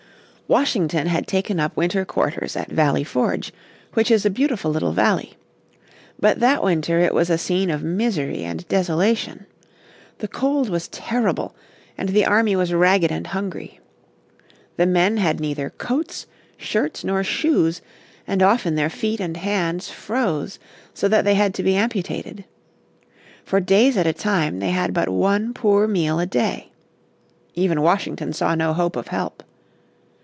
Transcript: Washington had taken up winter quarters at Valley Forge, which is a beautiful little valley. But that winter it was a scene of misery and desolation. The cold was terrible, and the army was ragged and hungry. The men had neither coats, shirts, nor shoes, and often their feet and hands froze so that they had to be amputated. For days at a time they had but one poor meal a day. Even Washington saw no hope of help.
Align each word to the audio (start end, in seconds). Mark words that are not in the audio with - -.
Washington 0.49 1.07
had 1.07 1.27
taken 1.27 1.61
up 1.61 1.77
winter 1.77 2.03
quarters 2.03 2.57
at 2.57 2.67
Valley 2.69 3.05
Forge, 3.05 3.53
which 3.93 4.11
is 4.11 4.25
a 4.25 4.29
beautiful 4.29 4.69
little 4.69 4.91
valley. 4.91 5.35
But 6.19 6.41
that 6.41 6.61
winter 6.61 6.99
it 6.99 7.13
was 7.13 7.29
a 7.29 7.37
scene 7.37 7.69
of 7.69 7.83
misery 7.85 8.43
and 8.43 8.67
desolation. 8.67 9.45
The 10.17 10.27
cold 10.27 10.67
was 10.67 10.89
terrible, 10.89 11.55
and 11.97 12.09
the 12.09 12.25
army 12.25 12.57
was 12.57 12.73
ragged 12.73 13.13
and 13.13 13.27
hungry. 13.27 13.79
The 14.75 14.85
men 14.85 15.15
had 15.15 15.39
neither 15.39 15.69
coats, 15.69 16.27
shirts, 16.57 17.05
nor 17.05 17.23
shoes, 17.23 17.81
and 18.27 18.43
often 18.43 18.75
their 18.75 18.89
feet 18.89 19.21
and 19.21 19.37
hands 19.37 19.89
froze 19.89 20.59
so 20.93 21.07
that 21.07 21.23
they 21.23 21.35
had 21.35 21.53
to 21.53 21.63
be 21.63 21.77
amputated. 21.77 22.43
For 23.45 23.61
days 23.61 23.95
at 23.95 24.05
a 24.05 24.11
time 24.11 24.59
they 24.59 24.71
had 24.71 24.93
but 24.93 25.07
one 25.07 25.53
poor 25.53 25.87
meal 25.87 26.19
a 26.19 26.25
day. 26.25 26.73
Even 27.55 27.81
Washington 27.81 28.33
saw 28.33 28.53
no 28.53 28.73
hope 28.73 28.97
of 28.97 29.07
help. 29.07 29.43